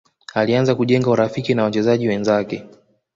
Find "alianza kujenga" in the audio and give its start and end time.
0.33-1.09